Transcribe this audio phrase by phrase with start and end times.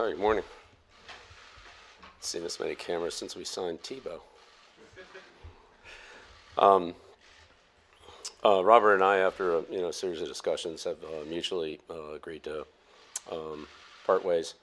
[0.00, 0.44] Hi, good morning.
[2.20, 4.20] Seen this many cameras since we signed Tebow.
[6.56, 6.94] Um,
[8.42, 12.14] uh, Robert and I, after a you know series of discussions, have uh, mutually uh,
[12.14, 12.66] agreed to
[13.30, 13.66] um,
[14.06, 14.54] part ways.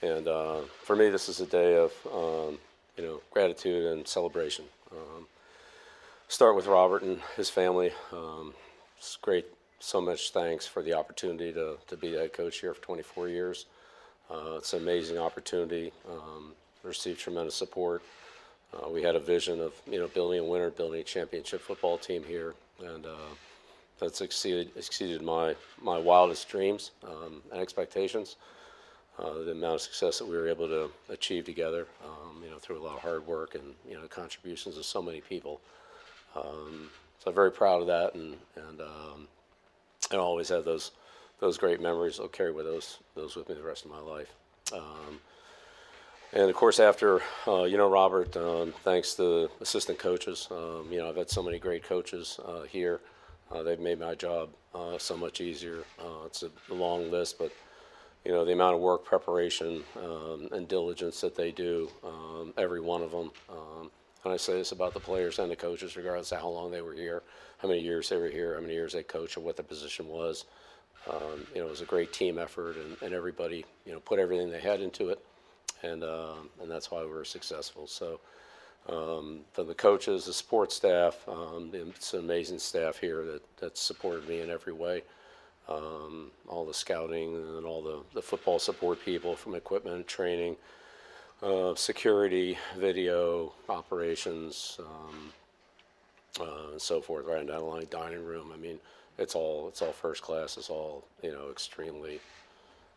[0.00, 2.60] And uh, for me, this is a day of um,
[2.96, 4.66] you know gratitude and celebration.
[4.92, 5.26] Um,
[6.28, 7.90] start with Robert and his family.
[8.12, 8.54] Um,
[8.96, 9.46] it's great.
[9.80, 13.66] So much thanks for the opportunity to, to be head coach here for 24 years.
[14.30, 15.92] Uh, it's an amazing opportunity.
[16.10, 18.02] Um, received tremendous support.
[18.72, 21.96] Uh, we had a vision of you know building a winner, building a championship football
[21.96, 23.30] team here, and uh,
[23.98, 28.36] that's exceeded exceeded my my wildest dreams um, and expectations.
[29.18, 32.58] Uh, the amount of success that we were able to achieve together, um, you know,
[32.58, 35.60] through a lot of hard work and you know contributions of so many people.
[36.36, 39.28] Um, so I'm very proud of that, and and um,
[40.12, 40.92] I always have those
[41.40, 42.18] those great memories.
[42.20, 44.32] I'll carry with those those with me the rest of my life.
[44.72, 45.20] Um,
[46.32, 50.98] and of course, after uh, you know Robert, um, thanks to assistant coaches, um, you
[50.98, 53.00] know I've had so many great coaches uh, here.
[53.50, 55.84] Uh, they've made my job uh, so much easier.
[55.98, 57.50] Uh, it's a long list, but
[58.24, 62.80] you know the amount of work, preparation, um, and diligence that they do, um, every
[62.80, 63.30] one of them.
[63.48, 63.90] Um,
[64.24, 66.82] and I say this about the players and the coaches, regardless of how long they
[66.82, 67.22] were here,
[67.58, 70.08] how many years they were here, how many years they coached, or what the position
[70.08, 70.44] was.
[71.10, 74.18] Um, you know, it was a great team effort, and, and everybody you know put
[74.18, 75.24] everything they had into it
[75.82, 77.86] and um, and that's why we were successful.
[77.86, 78.20] So
[78.88, 83.78] um, from the coaches, the support staff, um, it's an amazing staff here that that
[83.78, 85.02] supported me in every way.
[85.68, 90.56] Um, all the scouting and all the, the football support people from equipment, training,
[91.42, 94.80] uh, security, video, operations,
[96.40, 98.50] uh, and so forth, right down the line, dining room.
[98.54, 98.80] I mean,
[99.18, 100.56] it's all it's all first class.
[100.56, 102.20] It's all you know, extremely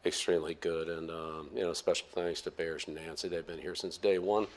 [0.06, 0.88] extremely good.
[0.88, 3.28] And um, you know, special thanks to Berj and Nancy.
[3.28, 4.48] They've been here since day one,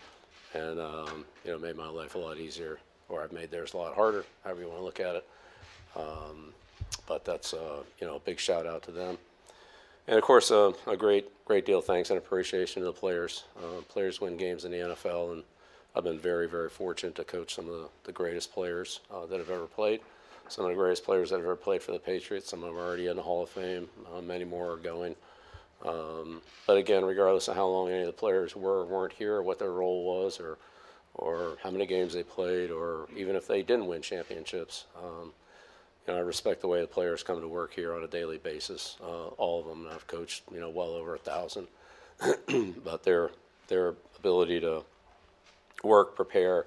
[0.54, 3.78] and um, you know, made my life a lot easier, or I've made theirs a
[3.78, 5.26] lot harder, however you want to look at it.
[5.96, 6.52] Um,
[7.06, 9.18] but that's uh, you know, a big shout out to them.
[10.06, 13.44] And of course, uh, a great, great deal of thanks and appreciation to the players.
[13.56, 15.42] Uh, players win games in the NFL, and
[15.96, 19.38] I've been very, very fortunate to coach some of the, the greatest players uh, that
[19.38, 20.00] have ever played.
[20.48, 22.50] Some of the greatest players that have ever played for the Patriots.
[22.50, 23.88] Some of them are already in the Hall of Fame.
[24.14, 25.16] Uh, many more are going.
[25.84, 29.36] Um, but again, regardless of how long any of the players were or weren't here,
[29.36, 30.58] or what their role was, or
[31.14, 35.32] or how many games they played, or even if they didn't win championships, um,
[36.06, 38.38] you know, I respect the way the players come to work here on a daily
[38.38, 38.96] basis.
[39.02, 41.68] Uh, all of them, I've coached, you know, well over a thousand,
[42.84, 43.30] but their
[43.68, 44.84] their ability to
[45.82, 46.66] work, prepare,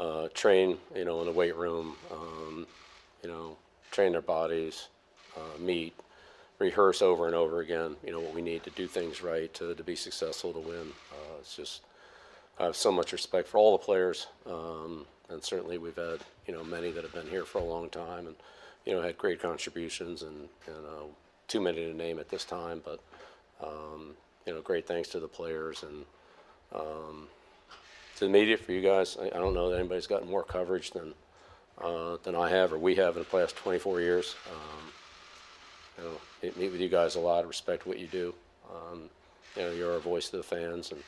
[0.00, 2.66] uh, train, you know, in the weight room, um,
[3.24, 3.56] you know,
[3.90, 4.88] train their bodies,
[5.36, 5.94] uh, meet,
[6.58, 9.74] rehearse over and over again, you know, what we need to do things right to,
[9.74, 10.92] to be successful to win.
[11.10, 11.80] Uh, it's just,
[12.58, 16.54] I have so much respect for all the players, um, and certainly we've had, you
[16.54, 18.36] know, many that have been here for a long time and,
[18.84, 21.04] you know, had great contributions and, and uh,
[21.48, 23.00] too many to name at this time, but,
[23.62, 24.14] um,
[24.46, 26.04] you know, great thanks to the players and
[26.74, 27.28] um,
[28.16, 29.16] to the media for you guys.
[29.20, 31.14] I, I don't know that anybody's gotten more coverage than,
[31.82, 34.36] uh, than I have or we have in the past 24 years.
[34.50, 34.84] Um,
[35.98, 36.10] you know,
[36.42, 38.34] meet, meet with you guys a lot, respect what you do.
[38.70, 39.10] Um,
[39.56, 41.02] you know, you're a voice to the fans, and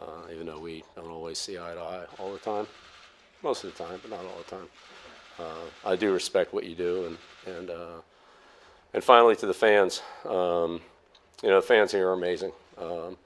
[0.00, 2.66] uh, even though we don't always see eye to eye all the time,
[3.42, 4.68] most of the time, but not all the time,
[5.38, 8.00] uh, I do respect what you do, and and uh,
[8.94, 10.80] and finally to the fans, um,
[11.42, 12.52] you know, the fans here are amazing.
[12.78, 13.16] Um,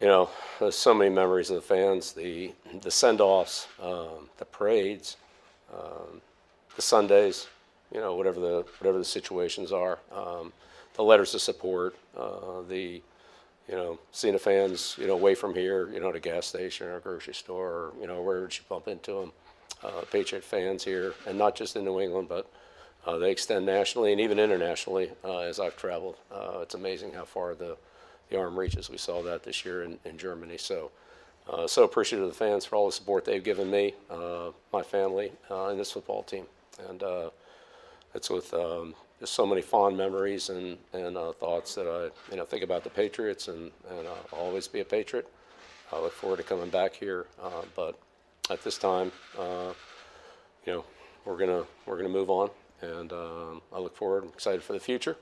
[0.00, 2.52] you know, there's so many memories of the fans, the
[2.82, 5.16] the send-offs, um, the parades,
[5.72, 6.20] um,
[6.74, 7.48] the Sundays
[7.92, 9.98] you know, whatever the whatever the situations are.
[10.12, 10.52] Um,
[10.94, 13.02] the letters of support, uh, the
[13.68, 16.46] you know, seeing the fans, you know, away from here, you know, at a gas
[16.46, 19.32] station or a grocery store, or, you know, where would you bump into them?
[19.82, 22.48] Uh, Patriot fans here, and not just in New England, but
[23.06, 26.14] uh, they extend nationally and even internationally uh, as I've traveled.
[26.30, 27.76] Uh, it's amazing how far the,
[28.30, 28.90] the arm reaches.
[28.90, 30.58] We saw that this year in, in Germany.
[30.58, 30.90] So,
[31.48, 34.82] uh, so appreciative of the fans for all the support they've given me, uh, my
[34.82, 36.46] family, and this football team.
[36.88, 37.02] And
[38.16, 42.38] it's with um, just so many fond memories and, and uh, thoughts that I you
[42.38, 45.28] know think about the Patriots and, and uh, I'll always be a Patriot.
[45.92, 47.96] I look forward to coming back here, uh, but
[48.50, 49.72] at this time, uh,
[50.64, 50.84] you know,
[51.24, 52.50] we're gonna we're gonna move on,
[52.80, 54.24] and um, I look forward.
[54.24, 55.16] Excited for the future,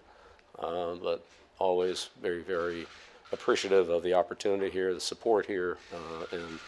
[0.59, 1.27] but
[1.59, 2.87] always very very
[3.33, 6.59] appreciative of the opportunity here, the support here, uh, and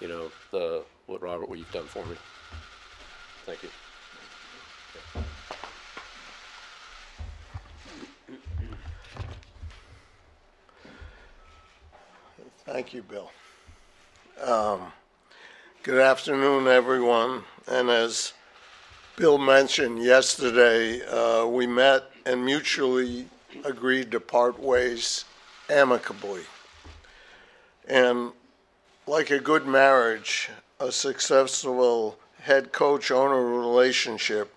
[0.00, 2.16] you know the what Robert what you've done for me.
[3.44, 3.68] Thank you.
[12.64, 13.30] Thank you, Bill.
[14.42, 14.92] Um,
[15.84, 17.42] Good afternoon, everyone.
[17.66, 18.34] And as
[19.16, 23.26] Bill mentioned yesterday, uh, we met and mutually
[23.64, 25.24] agreed to part ways
[25.68, 26.42] amicably.
[27.88, 28.32] And
[29.06, 34.54] like a good marriage, a successful head coach owner relationship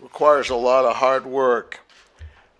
[0.00, 1.80] requires a lot of hard work.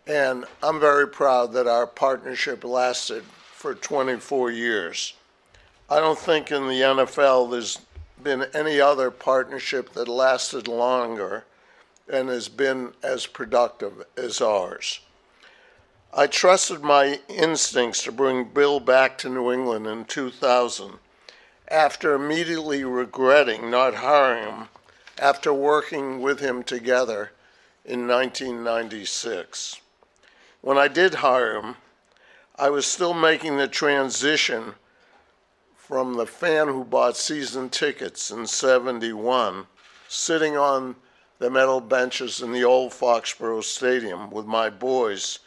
[0.06, 5.14] And I'm very proud that our partnership lasted for 24 years.
[5.88, 7.80] I don't think in the NFL there's
[8.22, 11.44] been any other partnership that lasted longer
[12.08, 15.00] and has been as productive as ours.
[16.14, 20.98] I trusted my instincts to bring Bill back to New England in 2000
[21.68, 24.68] after immediately regretting not hiring him
[25.18, 27.32] after working with him together
[27.84, 29.80] in 1996.
[30.60, 31.76] When I did hire him,
[32.56, 34.76] I was still making the transition
[35.76, 39.66] from the fan who bought season tickets in 71,
[40.08, 40.96] sitting on
[41.38, 45.40] the metal benches in the old Foxborough Stadium with my boys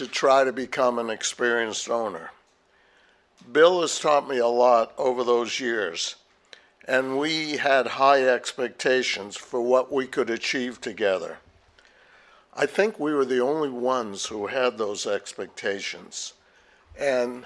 [0.00, 2.30] to try to become an experienced owner.
[3.52, 6.14] Bill has taught me a lot over those years,
[6.88, 11.36] and we had high expectations for what we could achieve together.
[12.56, 16.32] I think we were the only ones who had those expectations.
[16.98, 17.44] And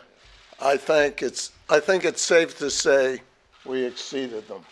[0.63, 3.21] I think it's, I think it's safe to say
[3.65, 4.65] we exceeded them,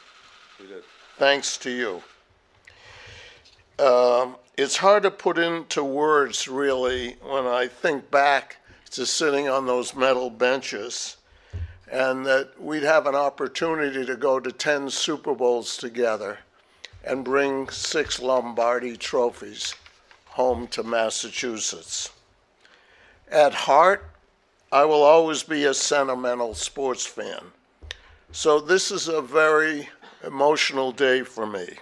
[0.60, 0.84] We did.
[1.18, 2.02] thanks to you.
[3.84, 8.58] Um, It's hard to put into words, really, when I think back
[8.90, 11.16] to sitting on those metal benches
[11.90, 16.38] and that we'd have an opportunity to go to 10 Super Bowls together
[17.02, 19.74] and bring six Lombardi trophies
[20.26, 22.10] home to Massachusetts.
[23.30, 24.10] At heart,
[24.70, 27.40] I will always be a sentimental sports fan.
[28.32, 29.88] So this is a very
[30.22, 31.78] emotional day for me.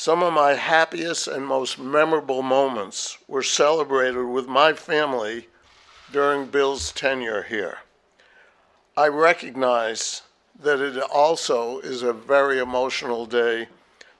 [0.00, 5.48] Some of my happiest and most memorable moments were celebrated with my family
[6.10, 7.80] during Bill's tenure here.
[8.96, 10.22] I recognize
[10.58, 13.68] that it also is a very emotional day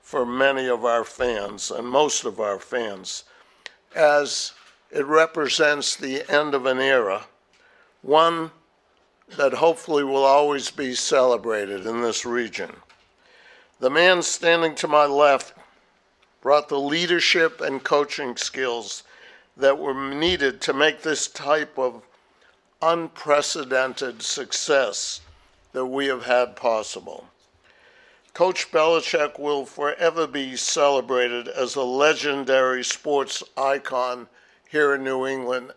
[0.03, 3.25] for many of our fans and most of our fans,
[3.97, 4.53] as
[4.91, 7.25] it represents the end of an era,
[8.03, 8.51] one
[9.35, 12.71] that hopefully will always be celebrated in this region.
[13.79, 15.55] The man standing to my left
[16.41, 19.03] brought the leadership and coaching skills
[19.57, 22.03] that were needed to make this type of
[22.83, 25.21] unprecedented success
[25.73, 27.27] that we have had possible.
[28.33, 34.29] Coach Belichick will forever be celebrated as a legendary sports icon
[34.71, 35.73] here in New England,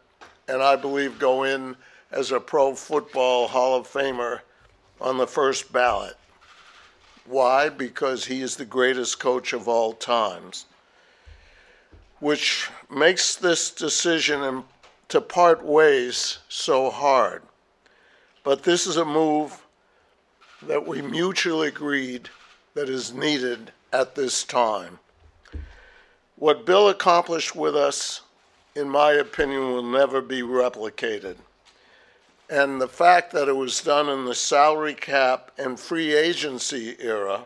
[0.47, 1.75] and I believe go in
[2.11, 4.41] as a Pro Football Hall of Famer
[5.01, 6.15] on the first ballot.
[7.25, 7.69] Why?
[7.69, 10.65] Because he is the greatest coach of all times,
[12.19, 14.63] which makes this decision
[15.09, 17.43] to part ways so hard.
[18.43, 19.65] But this is a move
[20.63, 22.29] that we mutually agreed
[22.73, 24.99] that is needed at this time.
[26.35, 28.21] What Bill accomplished with us,
[28.75, 31.35] in my opinion, will never be replicated.
[32.49, 37.45] And the fact that it was done in the salary cap and free agency era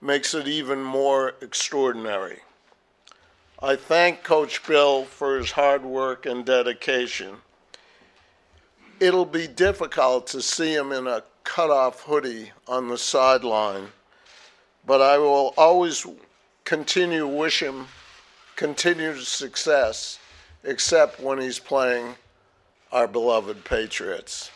[0.00, 2.40] makes it even more extraordinary.
[3.62, 7.36] I thank Coach Bill for his hard work and dedication.
[9.00, 13.88] It'll be difficult to see him in a cutoff hoodie on the sideline,
[14.86, 16.06] but I will always
[16.64, 17.88] continue wish him
[18.56, 20.18] continued success,
[20.64, 22.14] except when he's playing
[22.92, 24.50] our beloved Patriots.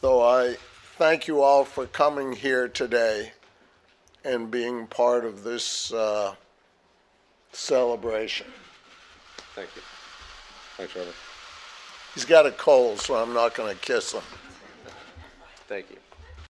[0.00, 0.56] So I
[0.96, 3.32] thank you all for coming here today
[4.24, 6.34] and being part of this uh,
[7.52, 8.46] celebration.
[9.54, 9.82] Thank you.
[10.76, 11.14] Thanks, Robert.
[12.14, 14.22] He's got a cold, so I'm not going to kiss him.
[15.66, 15.96] Thank you.